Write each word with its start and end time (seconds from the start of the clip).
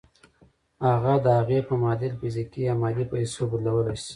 هغه 0.87 1.13
د 1.25 1.27
هغې 1.39 1.59
په 1.67 1.73
معادل 1.81 2.11
فزيکي 2.19 2.61
يا 2.67 2.73
مادي 2.81 3.05
پيسو 3.11 3.41
بدلولای 3.51 3.97
شئ. 4.05 4.09